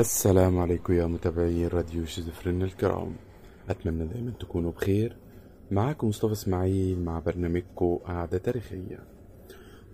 السلام 0.00 0.58
عليكم 0.58 0.92
يا 0.92 1.06
متابعين 1.06 1.68
راديو 1.68 2.04
شيزوفرين 2.04 2.62
الكرام. 2.62 3.16
أتمنى 3.68 4.06
دايما 4.06 4.30
تكونوا 4.30 4.72
بخير. 4.72 5.16
معاكم 5.70 6.08
مصطفى 6.08 6.32
إسماعيل 6.32 7.04
مع 7.04 7.18
برنامجكم 7.18 7.96
قعدة 7.96 8.38
تاريخية. 8.38 9.08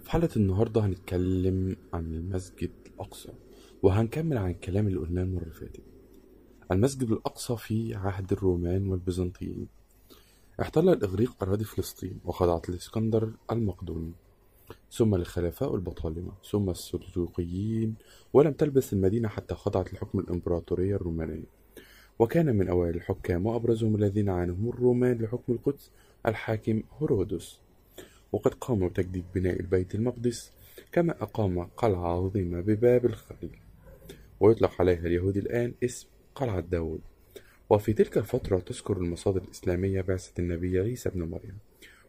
في 0.02 0.10
حلقة 0.10 0.36
النهاردة 0.36 0.86
هنتكلم 0.86 1.76
عن 1.92 2.14
المسجد 2.14 2.70
الأقصى 2.86 3.32
وهنكمل 3.82 4.38
عن 4.38 4.50
الكلام 4.50 4.86
اللي 4.86 4.98
قلناه 4.98 5.22
المرة 5.22 5.42
اللي 5.42 5.54
فاتت. 5.54 5.84
المسجد 6.72 7.10
الأقصى 7.10 7.56
في 7.56 7.94
عهد 7.94 8.32
الرومان 8.32 8.88
والبيزنطيين. 8.88 9.66
احتل 10.60 10.88
الإغريق 10.88 11.32
أراضي 11.42 11.64
فلسطين 11.64 12.20
وخضعت 12.24 12.70
لإسكندر 12.70 13.32
المقدوني. 13.52 14.12
ثم 14.92 15.16
للخلفاء 15.16 15.74
البطالمة 15.74 16.32
ثم 16.50 16.70
السلجوقيين 16.70 17.94
ولم 18.32 18.52
تلبث 18.52 18.92
المدينة 18.92 19.28
حتى 19.28 19.54
خضعت 19.54 19.94
لحكم 19.94 20.18
الإمبراطورية 20.18 20.96
الرومانية. 20.96 21.64
وكان 22.18 22.56
من 22.56 22.68
أوائل 22.68 22.94
الحكام 22.94 23.46
وأبرزهم 23.46 23.94
الذين 23.94 24.28
عانهم 24.28 24.68
الرومان 24.68 25.22
لحكم 25.22 25.52
القدس 25.52 25.90
الحاكم 26.26 26.82
هرودس 27.00 27.60
وقد 28.32 28.54
قام 28.54 28.88
بتجديد 28.88 29.24
بناء 29.34 29.60
البيت 29.60 29.94
المقدس 29.94 30.52
كما 30.92 31.22
أقام 31.22 31.64
قلعة 31.64 32.24
عظيمة 32.24 32.60
بباب 32.60 33.04
الخليل. 33.04 33.58
ويطلق 34.40 34.80
عليها 34.80 35.06
اليهود 35.06 35.36
الآن 35.36 35.74
اسم 35.84 36.08
قلعة 36.34 36.60
داود 36.60 37.00
وفي 37.70 37.92
تلك 37.92 38.18
الفترة 38.18 38.58
تذكر 38.58 38.96
المصادر 38.96 39.42
الإسلامية 39.42 40.00
بعثة 40.00 40.32
النبي 40.38 40.78
عيسى 40.80 41.10
بن 41.10 41.22
مريم. 41.22 41.58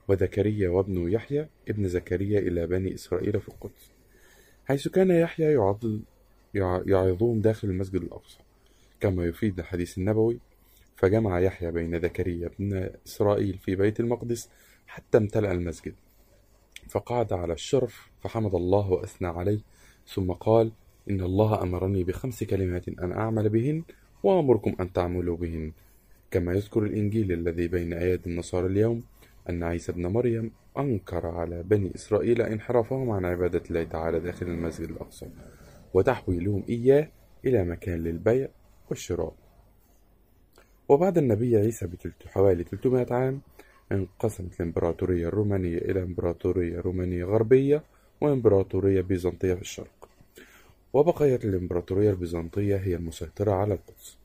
وزكريا 0.08 0.70
وابن 0.70 1.12
يحيى 1.12 1.48
ابن 1.70 1.88
زكريا 1.88 2.40
إلى 2.40 2.68
بني 2.68 2.94
إسرائيل 2.94 3.42
في 3.42 3.48
القدس. 3.48 3.92
حيث 4.66 4.88
كان 4.88 5.12
يحيى 5.12 5.54
يعضل 5.54 6.02
يعظهم 6.86 7.42
داخل 7.42 7.68
المسجد 7.68 8.02
الأقصى 8.02 8.40
كما 9.00 9.26
يفيد 9.26 9.60
الحديث 9.60 9.98
النبوي 9.98 10.40
فجمع 10.96 11.40
يحيى 11.40 11.72
بين 11.72 12.00
زكريا 12.00 12.48
ابن 12.48 12.90
إسرائيل 13.08 13.58
في 13.58 13.76
بيت 13.76 14.00
المقدس 14.00 14.50
حتى 14.88 15.18
امتلأ 15.18 15.52
المسجد. 15.52 15.94
فقعد 16.90 17.34
على 17.34 17.54
الشرف 17.54 18.10
فحمد 18.22 18.56
الله 18.56 18.92
وأثنى 18.92 19.28
عليه 19.28 19.60
ثم 20.08 20.32
قال 20.32 20.72
إن 21.10 21.22
الله 21.22 21.62
أمرني 21.64 22.04
بخمس 22.04 22.44
كلمات 22.44 22.88
أن 22.88 23.12
أعمل 23.12 23.50
بهن 23.50 23.84
وأمركم 24.24 24.76
أن 24.80 24.94
تعملوا 24.94 25.38
بهن. 25.38 25.72
كما 26.32 26.54
يذكر 26.54 26.84
الإنجيل 26.84 27.32
الذي 27.32 27.68
بين 27.68 27.94
أيادي 27.94 28.30
النصارى 28.30 28.68
اليوم 28.68 29.04
أن 29.50 29.64
عيسى 29.64 29.92
ابن 29.92 30.08
مريم 30.08 30.52
أنكر 30.78 31.28
على 31.28 31.64
بني 31.64 31.96
إسرائيل 31.96 32.42
انحرافهم 32.42 33.10
عن 33.10 33.26
عبادة 33.26 33.64
الله 33.70 33.84
تعالى 33.84 34.20
داخل 34.20 34.46
المسجد 34.46 34.90
الأقصى 34.90 35.30
وتحويلهم 35.94 36.64
إياه 36.70 37.08
إلى 37.46 37.64
مكان 37.66 38.04
للبيع 38.04 38.48
والشراء. 38.90 39.34
وبعد 40.90 41.18
النبي 41.18 41.58
عيسى 41.58 41.90
بحوالي 42.26 42.64
300 42.64 43.08
عام 43.12 43.42
انقسمت 43.92 44.62
الإمبراطورية 44.62 45.28
الرومانية 45.28 45.78
إلى 45.78 46.04
إمبراطورية 46.04 46.80
رومانية 46.80 47.24
غربية 47.24 47.84
وإمبراطورية 48.22 49.02
بيزنطية 49.02 49.54
في 49.54 49.62
الشرق. 49.62 50.10
وبقيت 50.94 51.46
الإمبراطورية 51.46 52.10
البيزنطية 52.10 52.76
هي 52.76 52.96
المسيطرة 52.96 53.52
على 53.52 53.74
القدس. 53.74 54.18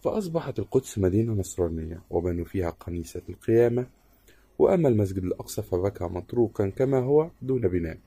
فأصبحت 0.00 0.58
القدس 0.58 0.98
مدينة 0.98 1.32
نصرانية 1.32 2.00
وبنوا 2.10 2.44
فيها 2.44 2.70
كنيسة 2.70 3.22
القيامة 3.28 3.86
وأما 4.58 4.88
المسجد 4.88 5.24
الأقصى 5.24 5.62
فبكى 5.62 6.04
متروكا 6.04 6.68
كما 6.68 6.98
هو 6.98 7.30
دون 7.42 7.60
بناء. 7.60 7.98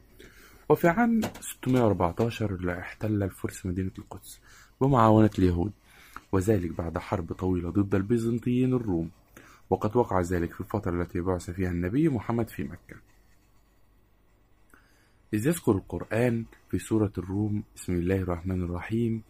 وفي 0.70 0.88
عام 0.88 1.22
614 1.22 2.80
احتل 2.80 3.24
الفرس 3.24 3.66
مدينة 3.66 3.92
القدس 4.00 4.40
بمعاونة 4.82 5.30
اليهود 5.40 5.72
وذلك 6.32 6.72
بعد 6.72 6.98
حرب 6.98 7.34
طويلة 7.34 7.70
ضد 7.70 7.96
البيزنطيين 7.96 8.74
الروم 8.74 9.10
وقد 9.70 9.96
وقع 9.96 10.22
ذلك 10.22 10.54
في 10.54 10.62
الفترة 10.62 11.02
التي 11.02 11.22
بعث 11.22 11.50
فيها 11.50 11.70
النبي 11.70 12.10
محمد 12.10 12.50
في 12.50 12.64
مكة. 12.64 12.96
إذ 15.34 15.48
يذكر 15.48 15.72
القرآن 15.72 16.46
في 16.72 16.80
سورة 16.80 17.12
الروم 17.18 17.64
بسم 17.76 17.94
الله 17.94 18.16
الرحمن 18.16 18.64
الرحيم 18.64 19.22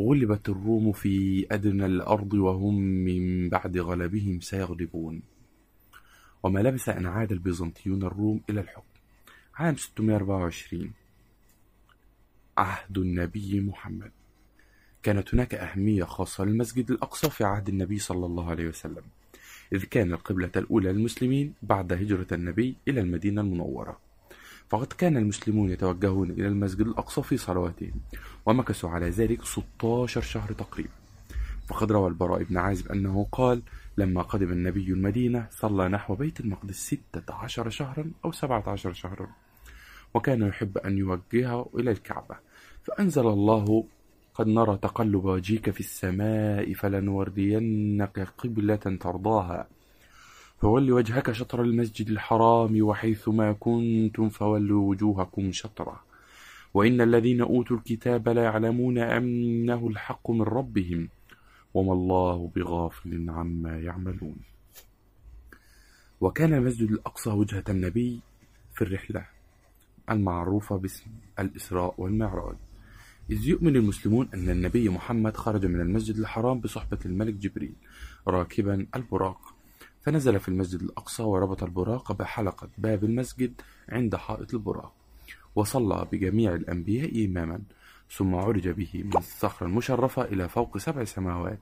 غلبت 0.00 0.48
الروم 0.48 0.92
في 0.92 1.46
أدنى 1.50 1.86
الأرض 1.86 2.34
وهم 2.34 2.80
من 2.80 3.48
بعد 3.48 3.78
غلبهم 3.78 4.40
سيغلبون. 4.40 5.22
وما 6.42 6.60
لبث 6.60 6.88
أن 6.88 7.06
عاد 7.06 7.32
البيزنطيون 7.32 8.02
الروم 8.02 8.40
إلى 8.50 8.60
الحكم. 8.60 8.82
عام 9.54 9.76
624 9.76 10.92
عهد 12.58 12.98
النبي 12.98 13.60
محمد. 13.60 14.10
كانت 15.02 15.34
هناك 15.34 15.54
أهمية 15.54 16.04
خاصة 16.04 16.44
للمسجد 16.44 16.90
الأقصى 16.90 17.30
في 17.30 17.44
عهد 17.44 17.68
النبي 17.68 17.98
صلى 17.98 18.26
الله 18.26 18.50
عليه 18.50 18.68
وسلم 18.68 19.02
إذ 19.72 19.84
كان 19.84 20.12
القبلة 20.12 20.50
الأولى 20.56 20.92
للمسلمين 20.92 21.54
بعد 21.62 21.92
هجرة 21.92 22.26
النبي 22.32 22.76
إلى 22.88 23.00
المدينة 23.00 23.40
المنورة. 23.40 23.98
فقد 24.68 24.86
كان 24.86 25.16
المسلمون 25.16 25.70
يتوجهون 25.70 26.30
إلى 26.30 26.48
المسجد 26.48 26.80
الأقصى 26.80 27.22
في 27.22 27.36
صلواتهم 27.36 28.00
ومكثوا 28.46 28.90
على 28.90 29.10
ذلك 29.10 29.44
16 29.44 30.20
شهر 30.20 30.52
تقريبا. 30.52 30.90
فقد 31.68 31.92
روى 31.92 32.08
البراء 32.08 32.42
بن 32.42 32.56
عازب 32.56 32.92
أنه 32.92 33.26
قال 33.32 33.62
لما 33.96 34.22
قدم 34.22 34.52
النبي 34.52 34.92
المدينة 34.92 35.46
صلى 35.50 35.88
نحو 35.88 36.14
بيت 36.14 36.40
المقدس 36.40 36.74
ستة 36.74 37.34
عشر 37.34 37.68
شهرا 37.68 38.10
أو 38.24 38.32
سبعة 38.32 38.68
عشر 38.68 38.92
شهرا 38.92 39.28
وكان 40.14 40.42
يحب 40.42 40.78
أن 40.78 40.98
يوجهه 40.98 41.70
إلى 41.74 41.90
الكعبة. 41.90 42.36
فأنزل 42.82 43.26
الله 43.26 43.84
قد 44.34 44.46
نرى 44.46 44.76
تقلب 44.76 45.24
وجهك 45.24 45.70
في 45.70 45.80
السماء 45.80 46.72
فلنولينك 46.72 48.28
قبلة 48.38 48.76
ترضاها. 48.76 49.68
فول 50.60 50.92
وجهك 50.92 51.32
شطر 51.32 51.62
المسجد 51.62 52.08
الحرام 52.08 52.82
وحيث 52.82 53.28
ما 53.28 53.52
كنتم 53.52 54.28
فولوا 54.28 54.90
وجوهكم 54.90 55.52
شطرة. 55.52 56.00
وإن 56.74 57.00
الذين 57.00 57.40
أوتوا 57.40 57.76
الكتاب 57.76 58.28
لا 58.28 58.42
يعلمون 58.42 58.98
أنه 58.98 59.88
الحق 59.88 60.30
من 60.30 60.42
ربهم. 60.42 61.08
وما 61.74 61.92
الله 61.92 62.50
بغافل 62.56 63.30
عما 63.30 63.78
يعملون. 63.78 64.36
وكان 66.20 66.54
المسجد 66.54 66.90
الأقصى 66.90 67.30
وجهة 67.30 67.64
النبي 67.68 68.20
في 68.74 68.82
الرحلة 68.82 69.26
المعروفة 70.10 70.76
باسم 70.76 71.10
الإسراء 71.38 71.94
والمعراج. 71.98 72.56
إذ 73.30 73.48
يؤمن 73.48 73.76
المسلمون 73.76 74.28
أن 74.34 74.50
النبي 74.50 74.88
محمد 74.88 75.36
خرج 75.36 75.66
من 75.66 75.80
المسجد 75.80 76.16
الحرام 76.16 76.60
بصحبة 76.60 76.98
الملك 77.06 77.34
جبريل 77.34 77.74
راكبا 78.28 78.86
البراق. 78.96 79.54
فنزل 80.02 80.40
في 80.40 80.48
المسجد 80.48 80.82
الأقصى 80.82 81.22
وربط 81.22 81.62
البراق 81.62 82.12
بحلقة 82.12 82.68
باب 82.78 83.04
المسجد 83.04 83.52
عند 83.88 84.16
حائط 84.16 84.54
البراق. 84.54 84.92
وصلى 85.54 86.08
بجميع 86.12 86.54
الأنبياء 86.54 87.24
إماما. 87.24 87.60
ثم 88.12 88.34
عرج 88.34 88.68
به 88.68 88.90
من 88.94 89.16
الصخرة 89.16 89.66
المشرفة 89.66 90.24
إلى 90.24 90.48
فوق 90.48 90.78
سبع 90.78 91.04
سماوات 91.04 91.58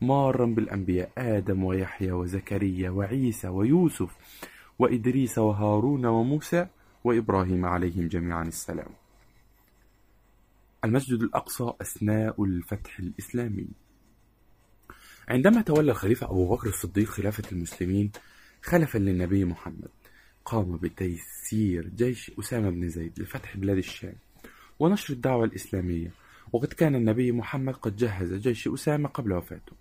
مارا 0.00 0.46
بالأنبياء 0.46 1.12
آدم 1.18 1.64
ويحيى 1.64 2.12
وزكريا 2.12 2.90
وعيسى 2.90 3.48
ويوسف 3.48 4.16
وإدريس 4.78 5.38
وهارون 5.38 6.06
وموسى 6.06 6.66
وإبراهيم 7.04 7.64
عليهم 7.64 8.08
جميعا 8.08 8.42
السلام. 8.42 8.90
المسجد 10.84 11.22
الأقصى 11.22 11.72
أثناء 11.80 12.44
الفتح 12.44 12.98
الإسلامي. 12.98 13.68
عندما 15.28 15.62
تولى 15.62 15.90
الخليفة 15.92 16.26
أبو 16.26 16.54
بكر 16.54 16.68
الصديق 16.68 17.08
خلافة 17.08 17.44
المسلمين 17.52 18.10
خلفا 18.62 18.98
للنبي 18.98 19.44
محمد 19.44 19.90
قام 20.44 20.76
بتيسير 20.76 21.88
جيش 21.88 22.30
أسامة 22.38 22.70
بن 22.70 22.88
زيد 22.88 23.20
لفتح 23.20 23.56
بلاد 23.56 23.76
الشام. 23.76 24.14
ونشر 24.78 25.14
الدعوة 25.14 25.44
الإسلامية. 25.44 26.10
وقد 26.52 26.72
كان 26.72 26.94
النبي 26.94 27.32
محمد 27.32 27.74
قد 27.74 27.96
جهز 27.96 28.34
جيش 28.34 28.68
أسامة 28.68 29.08
قبل 29.08 29.32
وفاته 29.32 29.72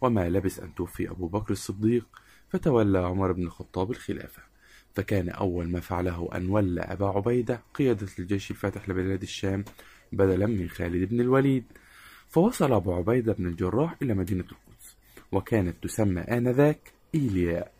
وما 0.00 0.28
لبس 0.28 0.60
أن 0.60 0.74
توفي 0.74 1.10
أبو 1.10 1.26
بكر 1.26 1.52
الصديق 1.52 2.06
فتولى 2.48 2.98
عمر 2.98 3.32
بن 3.32 3.42
الخطاب 3.42 3.90
الخلافة. 3.90 4.42
فكان 4.94 5.28
أول 5.28 5.68
ما 5.68 5.80
فعله 5.80 6.28
أن 6.34 6.48
ولى 6.48 6.80
أبا 6.80 7.06
عبيدة 7.06 7.60
قيادة 7.74 8.08
الجيش 8.18 8.50
الفاتح 8.50 8.88
لبلاد 8.88 9.22
الشام 9.22 9.64
بدلا 10.12 10.46
من 10.46 10.68
خالد 10.68 11.08
بن 11.08 11.20
الوليد. 11.20 11.64
فوصل 12.28 12.72
أبو 12.72 12.94
عبيدة 12.94 13.32
بن 13.32 13.46
الجراح 13.46 13.96
إلى 14.02 14.14
مدينة 14.14 14.44
القدس 14.44 14.96
وكانت 15.32 15.84
تسمى 15.84 16.20
آنذاك 16.20 16.92
إيلياء 17.14 17.72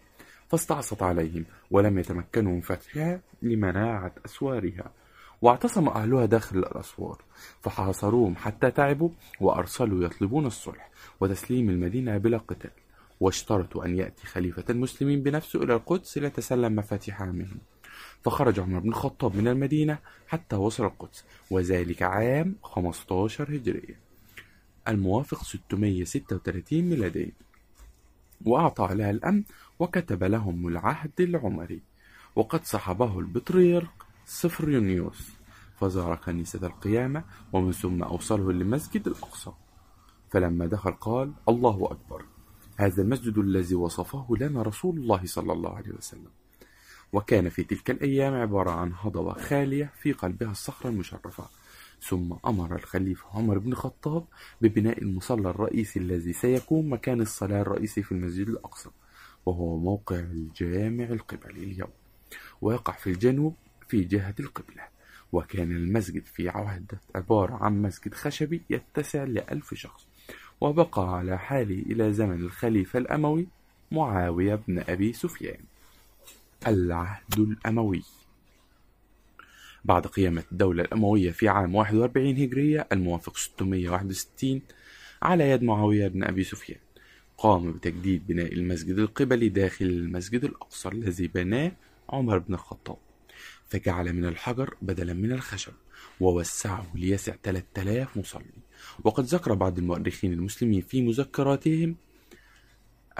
فاستعصت 0.49 1.03
عليهم 1.03 1.45
ولم 1.71 1.99
يتمكنوا 1.99 2.53
من 2.53 2.61
فتحها 2.61 3.21
لمناعة 3.43 4.15
أسوارها. 4.25 4.93
واعتصم 5.43 5.89
أهلها 5.89 6.27
داخل 6.27 6.59
الأسوار 6.59 7.23
فحاصروهم 7.61 8.37
حتى 8.37 8.71
تعبوا 8.71 9.11
وأرسلوا 9.41 10.05
يطلبون 10.05 10.47
الصلح 10.47 10.91
وتسليم 11.21 11.71
المدينة 11.71 12.19
بلا 12.19 12.39
قتال 12.39 12.71
واشترطوا 13.21 13.85
أن 13.85 13.97
يأتي 13.97 14.27
خليفة 14.27 14.65
المسلمين 14.71 15.23
بنفسه 15.23 15.63
إلى 15.63 15.75
القدس 15.75 16.19
ليتسلم 16.19 16.77
مفاتيحها 16.77 17.27
منهم 17.27 17.59
فخرج 18.23 18.61
عمر 18.61 18.79
بن 18.79 18.89
الخطاب 18.89 19.37
من 19.37 19.49
المدينة 19.49 19.99
حتى 20.29 20.57
وصل 20.57 20.85
القدس 20.85 21.25
وذلك 21.51 22.03
عام 22.03 22.57
15 22.63 23.57
هجرية. 23.57 24.01
الموافق 24.89 25.43
636 25.43 26.83
ميلادي 26.83 27.35
وأعطى 28.45 28.89
لها 28.95 29.11
الأمن 29.11 29.43
وكتب 29.79 30.25
لهم 30.25 30.69
العهد 30.69 31.21
العمري. 31.21 31.81
وقد 32.37 32.65
صحبه 32.65 33.19
البطريرك 33.19 34.10
سفريونيوس 34.31 35.31
فزار 35.81 36.17
كنيسة 36.17 36.67
القيامة 36.67 37.25
ومن 37.53 37.73
ثم 37.73 38.03
أوصله 38.03 38.53
للمسجد 38.53 39.07
الأقصى. 39.07 39.51
فلما 40.31 40.67
دخل 40.67 40.93
قال 40.93 41.33
الله 41.49 41.89
أكبر. 41.91 42.25
هذا 42.77 43.03
المسجد 43.03 43.39
الذي 43.39 43.75
وصفه 43.75 44.27
لنا 44.41 44.63
رسول 44.63 44.99
الله 44.99 45.21
صلى 45.25 45.53
الله 45.53 45.77
عليه 45.77 45.93
وسلم. 45.93 46.31
وكان 47.13 47.49
في 47.49 47.65
تلك 47.65 47.91
الأيام 47.91 48.35
عبارة 48.35 48.71
عن 48.71 48.93
هضبة 48.97 49.33
خالية 49.33 49.93
في 50.01 50.13
قلبها 50.13 50.51
الصخرة 50.51 50.91
المشرفة. 50.91 51.45
ثم 52.03 52.33
أمر 52.47 52.77
الخليفة 52.77 53.27
عمر 53.35 53.59
بن 53.59 53.73
الخطاب 53.73 54.25
ببناء 54.61 55.03
المصلى 55.03 55.51
الرئيسي 55.51 55.99
الذي 55.99 56.33
سيكون 56.33 56.89
مكان 56.89 57.21
الصلاة 57.21 57.61
الرئيسي 57.61 58.03
في 58.03 58.13
المسجد 58.13 58.49
الأقصى 58.49 58.91
وهو 59.47 59.77
موقع 59.79 60.19
الجامع 60.19 61.05
القبلي 61.05 61.65
اليوم. 61.65 61.91
ويقع 62.61 62.93
في 62.93 63.11
الجنوب 63.11 63.55
في 63.91 64.05
جهة 64.05 64.35
القبلة 64.41 64.83
وكان 65.33 65.73
المسجد 65.73 66.27
في 66.27 66.49
عهدة 66.49 67.01
عبارة 67.15 67.55
عن 67.55 67.83
مسجد 67.83 68.15
خشبي 68.15 68.63
يتسع 68.71 69.25
لألف 69.25 69.75
شخص 69.75 70.07
وبقى 70.61 71.17
على 71.17 71.39
حاله 71.39 71.75
إلى 71.83 72.13
زمن 72.13 72.41
الخليفة 72.41 72.99
الأموي 72.99 73.47
معاوية 73.93 74.55
بن 74.55 74.79
أبي 74.89 75.13
سفيان 75.13 75.61
العهد 76.67 77.39
الأموي. 77.39 78.03
بعد 79.85 80.07
قيامة 80.07 80.43
الدولة 80.53 80.83
الأموية 80.83 81.31
في 81.31 81.49
عام 81.49 81.75
41 81.75 82.37
هجرية 82.37 82.87
الموافق 82.93 83.37
661 83.37 84.61
على 85.23 85.51
يد 85.51 85.63
معاوية 85.63 86.09
بن 86.09 86.25
أبي 86.25 86.45
سفيان 86.45 86.79
قام 87.39 87.73
بتجديد 87.73 88.27
بناء 88.27 88.53
المسجد 88.53 88.99
القبلي 88.99 89.49
داخل 89.49 89.85
المسجد 89.85 90.45
الأقصى 90.45 90.89
الذي 90.89 91.27
بناه 91.29 91.73
عمر 92.11 92.39
بن 92.39 92.55
الخطاب. 92.55 92.97
فجعل 93.71 94.13
من 94.13 94.25
الحجر 94.25 94.75
بدلا 94.83 95.13
من 95.13 95.33
الخشب 95.33 95.73
ووسعه 96.21 96.87
ليسع 96.95 97.35
3000 97.43 98.17
مصلي. 98.17 98.45
وقد 99.05 99.25
ذكر 99.25 99.55
بعض 99.55 99.79
المؤرخين 99.79 100.33
المسلمين 100.33 100.81
في 100.81 101.03
مذكراتهم 101.03 101.97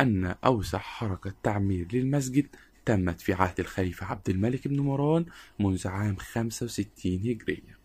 أن 0.01 0.35
أوسع 0.45 0.79
حركة 0.79 1.33
تعمير 1.43 1.87
للمسجد 1.93 2.47
تمت 2.85 3.21
في 3.21 3.33
عهد 3.33 3.61
الخليفة 3.61 4.07
عبد 4.07 4.29
الملك 4.31 4.69
بن 4.69 4.81
مروان 4.81 5.27
منذ 5.59 5.89
عام 5.89 6.17
65 6.17 7.13
هجرية. 7.15 7.79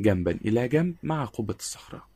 جنبا 0.00 0.30
إلى 0.30 0.68
جنب 0.68 0.94
مع 1.02 1.24
قبة 1.24 1.54
الصخرة 1.54 2.08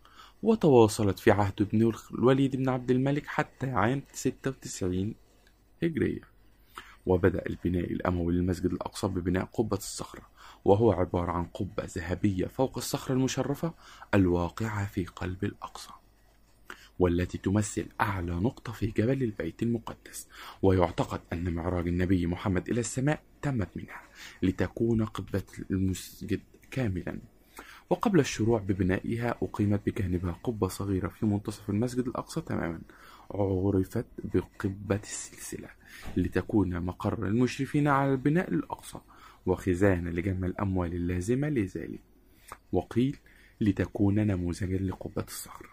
وتواصلت 0.43 1.19
في 1.19 1.31
عهد 1.31 1.63
ابن 1.63 1.93
الوليد 2.11 2.57
بن 2.57 2.69
عبد 2.69 2.91
الملك 2.91 3.27
حتى 3.27 3.71
عام 3.71 4.03
96 4.13 5.15
هجرية. 5.83 6.32
وبدأ 7.07 7.43
البناء 7.47 7.93
الأموي 7.93 8.33
للمسجد 8.33 8.73
الأقصى 8.73 9.07
ببناء 9.07 9.45
قبة 9.45 9.77
الصخرة 9.77 10.23
وهو 10.65 10.93
عبارة 10.93 11.33
عن 11.33 11.45
قبة 11.45 11.89
ذهبية 11.97 12.47
فوق 12.47 12.77
الصخرة 12.79 13.15
المشرفة 13.15 13.75
الواقعة 14.15 14.87
في 14.87 15.05
قلب 15.05 15.45
الأقصى 15.45 15.91
والتي 16.99 17.39
تمثل 17.39 17.87
أعلى 18.01 18.33
نقطة 18.33 18.73
في 18.73 18.87
جبل 18.87 19.23
البيت 19.23 19.63
المقدس 19.63 20.29
ويعتقد 20.63 21.21
أن 21.33 21.55
معراج 21.55 21.89
النبي 21.89 22.27
محمد 22.27 22.69
إلى 22.69 22.81
السماء 22.81 23.23
تمت 23.43 23.69
منها 23.77 24.03
لتكون 24.43 25.05
قبة 25.05 25.43
المسجد 25.71 26.41
كاملا. 26.71 27.19
وقبل 27.91 28.21
الشروع 28.21 28.59
ببنائها 28.59 29.37
أقيمت 29.43 29.81
بجانبها 29.87 30.37
قبة 30.45 30.69
صغيرة 30.69 31.09
في 31.09 31.27
منتصف 31.27 31.71
المسجد 31.71 32.07
الأقصى 32.07 32.41
تماما 32.41 32.81
عرفت 33.31 34.07
بقبة 34.35 35.01
السلسلة 35.03 35.69
لتكون 36.17 36.81
مقر 36.81 37.27
المشرفين 37.27 37.89
على 37.89 38.13
البناء 38.13 38.51
الأقصى 38.55 38.99
وخزانة 39.47 40.11
لجمع 40.11 40.47
الأموال 40.47 40.95
اللازمة 40.95 41.49
لذلك. 41.49 42.01
وقيل 42.73 43.17
لتكون 43.61 44.15
نموذجا 44.15 44.79
لقبة 44.79 45.25
الصخر. 45.29 45.67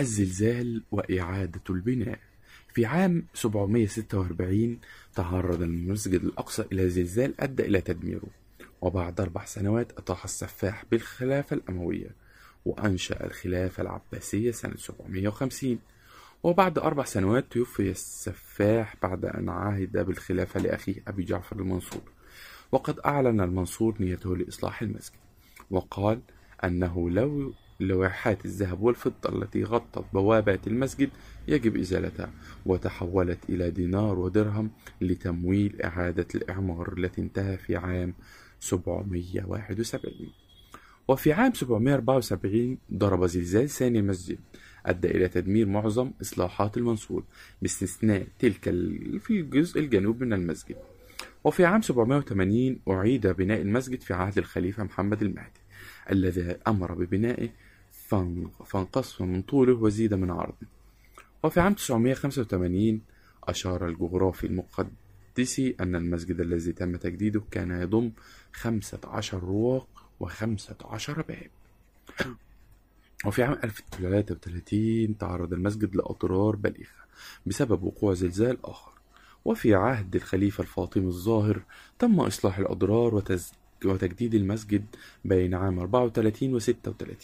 الزلزال 0.00 0.82
وإعادة 0.90 1.60
البناء. 1.70 2.18
في 2.74 2.86
عام 2.86 3.26
746 3.34 4.78
تعرض 5.14 5.62
المسجد 5.62 6.24
الأقصى 6.24 6.64
إلى 6.72 6.88
زلزال 6.90 7.40
أدى 7.40 7.62
إلى 7.62 7.80
تدميره 7.80 8.28
وبعد 8.80 9.20
أربع 9.20 9.44
سنوات 9.44 9.92
أطاح 9.92 10.24
السفاح 10.24 10.84
بالخلافة 10.90 11.56
الأموية. 11.56 12.10
وأنشأ 12.64 13.26
الخلافة 13.26 13.82
العباسية 13.82 14.50
سنة 14.50 14.76
750 14.76 15.78
وبعد 16.42 16.78
أربع 16.78 17.04
سنوات 17.04 17.44
توفي 17.50 17.90
السفاح 17.90 18.96
بعد 19.02 19.24
أن 19.24 19.48
عهد 19.48 19.98
بالخلافة 19.98 20.60
لأخيه 20.60 21.02
أبي 21.08 21.24
جعفر 21.24 21.56
المنصور. 21.56 22.02
وقد 22.72 22.98
أعلن 22.98 23.40
المنصور 23.40 23.94
نيته 24.00 24.36
لإصلاح 24.36 24.82
المسجد. 24.82 25.16
وقال 25.70 26.20
أنه 26.64 27.10
لو 27.10 27.52
لوحات 27.80 28.44
الذهب 28.44 28.82
والفضة 28.82 29.28
التي 29.28 29.64
غطت 29.64 30.04
بوابات 30.12 30.66
المسجد 30.66 31.10
يجب 31.48 31.76
إزالتها 31.76 32.30
وتحولت 32.66 33.38
إلى 33.48 33.70
دينار 33.70 34.18
ودرهم 34.18 34.70
لتمويل 35.00 35.82
إعادة 35.82 36.26
الإعمار 36.34 36.94
التي 36.98 37.20
انتهى 37.20 37.56
في 37.56 37.76
عام 37.76 38.14
771 38.60 40.43
وفي 41.08 41.32
عام 41.32 41.52
774 41.54 42.78
ضرب 42.94 43.26
زلزال 43.26 43.68
ثاني 43.70 43.98
المسجد 43.98 44.38
أدى 44.86 45.08
إلى 45.08 45.28
تدمير 45.28 45.66
معظم 45.66 46.10
إصلاحات 46.22 46.76
المنصور 46.76 47.24
باستثناء 47.62 48.26
تلك 48.38 48.64
في 49.20 49.30
الجزء 49.30 49.80
الجنوبي 49.80 50.24
من 50.24 50.32
المسجد. 50.32 50.76
وفي 51.44 51.64
عام 51.64 51.82
780 51.82 52.78
أعيد 52.88 53.26
بناء 53.26 53.60
المسجد 53.60 54.00
في 54.00 54.14
عهد 54.14 54.38
الخليفة 54.38 54.84
محمد 54.84 55.22
المهدي 55.22 55.60
الذي 56.10 56.56
أمر 56.66 56.94
ببنائه 56.94 57.48
فانقص 58.64 59.20
من 59.20 59.42
طوله 59.42 59.74
وزيد 59.74 60.14
من 60.14 60.30
عرضه. 60.30 60.66
وفي 61.42 61.60
عام 61.60 61.74
985 61.74 63.00
أشار 63.44 63.88
الجغرافي 63.88 64.46
المقدسي 64.46 65.76
أن 65.80 65.96
المسجد 65.96 66.40
الذي 66.40 66.72
تم 66.72 66.96
تجديده 66.96 67.42
كان 67.50 67.70
يضم 67.70 68.10
خمسة 68.52 69.00
عشر 69.04 69.38
رواق 69.38 69.88
وخمسة 70.20 70.76
عشر 70.84 71.22
باب. 71.22 71.50
وفي 73.24 73.42
عام 73.42 73.58
1033 73.64 75.18
تعرض 75.18 75.52
المسجد 75.52 75.96
لأضرار 75.96 76.56
بليغة 76.56 77.04
بسبب 77.46 77.82
وقوع 77.82 78.14
زلزال 78.14 78.58
آخر. 78.64 78.92
وفي 79.44 79.74
عهد 79.74 80.16
الخليفة 80.16 80.62
الفاطمي 80.62 81.06
الظاهر 81.06 81.62
تم 81.98 82.20
إصلاح 82.20 82.58
الأضرار 82.58 83.22
وتجديد 83.84 84.34
المسجد 84.34 84.84
بين 85.24 85.54
عام 85.54 85.78
34 85.78 86.54
و 86.54 86.58
36 86.58 87.16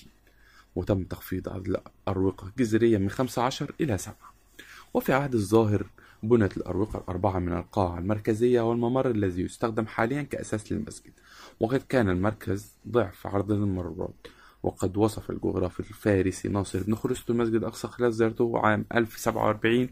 وتم 0.76 1.04
تخفيض 1.04 1.48
عدد 1.48 1.80
الأروقة 2.06 2.46
الجزرية 2.46 2.98
من 2.98 3.10
15 3.10 3.74
إلى 3.80 3.98
7 3.98 4.16
وفي 4.94 5.12
عهد 5.12 5.34
الظاهر 5.34 5.86
بنت 6.22 6.56
الأروقة 6.56 6.98
الأربعة 6.98 7.38
من 7.38 7.52
القاعة 7.52 7.98
المركزية 7.98 8.60
والممر 8.60 9.10
الذي 9.10 9.42
يستخدم 9.42 9.86
حاليا 9.86 10.22
كأساس 10.22 10.72
للمسجد. 10.72 11.12
وقد 11.60 11.82
كان 11.88 12.08
المركز 12.08 12.74
ضعف 12.88 13.26
عرض 13.26 13.52
الممرات 13.52 14.26
وقد 14.62 14.96
وصف 14.96 15.30
الجغرافي 15.30 15.80
الفارسي 15.80 16.48
ناصر 16.48 16.82
بن 16.82 16.94
خرست 16.94 17.30
المسجد 17.30 17.54
الأقصى 17.54 17.88
خلال 17.88 18.12
زيارته 18.12 18.58
عام 18.58 18.84
1047 18.94 19.88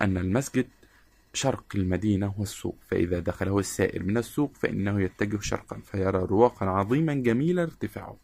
أن 0.00 0.16
المسجد 0.16 0.66
شرق 1.34 1.64
المدينة 1.74 2.34
والسوق 2.38 2.76
فإذا 2.88 3.18
دخله 3.18 3.58
السائر 3.58 4.02
من 4.02 4.16
السوق 4.16 4.52
فإنه 4.54 5.00
يتجه 5.02 5.40
شرقا 5.40 5.80
فيرى 5.84 6.18
رواقا 6.18 6.66
عظيما 6.66 7.14
جميلا 7.14 7.62
ارتفاعه 7.62 8.16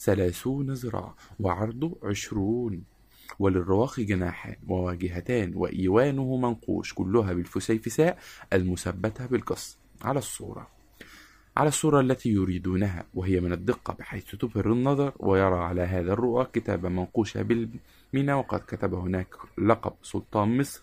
ثلاثون 0.00 0.72
ذراع 0.72 1.14
وعرضه 1.40 1.98
عشرون 2.02 2.82
وللرواق 3.38 4.00
جناحان 4.00 4.56
وواجهتان 4.68 5.52
وإيوانه 5.54 6.36
منقوش 6.36 6.94
كلها 6.94 7.32
بالفسيفساء 7.32 8.18
المثبتة 8.52 9.26
بالقص. 9.26 9.78
على 10.02 10.18
الصورة. 10.18 10.68
على 11.56 11.68
الصورة 11.68 12.00
التي 12.00 12.28
يريدونها 12.28 13.04
وهي 13.14 13.40
من 13.40 13.52
الدقة 13.52 13.94
بحيث 13.94 14.34
تبهر 14.34 14.72
النظر 14.72 15.12
ويرى 15.18 15.58
على 15.58 15.82
هذا 15.82 16.12
الرؤى 16.12 16.46
كتابة 16.52 16.88
منقوشة 16.88 17.42
بالمنى 17.42 18.32
وقد 18.32 18.60
كتب 18.60 18.94
هناك 18.94 19.34
لقب 19.58 19.92
سلطان 20.02 20.58
مصر 20.58 20.80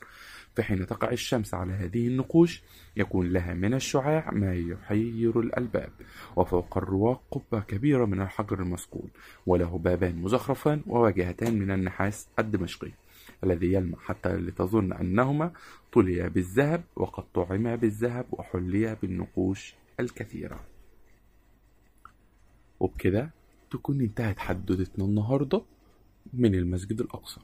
فحين 0.55 0.87
تقع 0.87 1.11
الشمس 1.11 1.53
على 1.53 1.73
هذه 1.73 2.07
النقوش 2.07 2.63
يكون 2.97 3.29
لها 3.33 3.53
من 3.53 3.73
الشعاع 3.73 4.31
ما 4.31 4.55
يحير 4.55 5.39
الألباب 5.39 5.91
وفوق 6.35 6.77
الرواق 6.77 7.21
قبة 7.31 7.59
كبيرة 7.59 8.05
من 8.05 8.21
الحجر 8.21 8.59
المصقول 8.59 9.09
وله 9.45 9.77
بابان 9.77 10.15
مزخرفان 10.15 10.81
وواجهتان 10.87 11.59
من 11.59 11.71
النحاس 11.71 12.27
الدمشقي 12.39 12.91
الذي 13.43 13.73
يلمع 13.73 13.97
حتى 13.99 14.29
لتظن 14.37 14.93
أنهما 14.93 15.51
طليا 15.93 16.27
بالذهب 16.27 16.83
وقد 16.95 17.23
طعما 17.33 17.75
بالذهب 17.75 18.25
وحليا 18.31 18.97
بالنقوش 19.01 19.75
الكثيرة. 19.99 20.59
وبكده 22.79 23.29
تكون 23.71 24.01
انتهت 24.01 24.39
حدوتتنا 24.39 25.05
النهاردة 25.05 25.61
من 26.33 26.55
المسجد 26.55 27.01
الأقصى. 27.01 27.41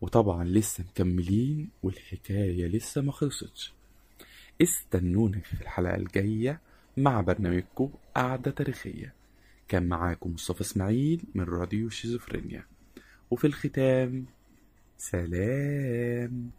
وطبعا 0.00 0.44
لسه 0.44 0.84
مكملين 0.84 1.68
والحكاية 1.82 2.66
لسه 2.66 3.00
ما 3.02 3.12
خلصتش. 3.12 3.72
استنونا 4.62 5.40
في 5.40 5.62
الحلقة 5.62 5.94
الجاية 5.94 6.60
مع 6.96 7.20
برنامجكم 7.20 7.90
قعدة 8.16 8.50
تاريخية. 8.50 9.14
كان 9.68 9.88
معاكم 9.88 10.32
مصطفى 10.32 10.60
إسماعيل 10.60 11.22
من 11.34 11.44
راديو 11.44 11.90
شيزوفرينيا. 11.90 12.64
وفي 13.30 13.46
الختام 13.46 14.26
سلام. 14.98 16.50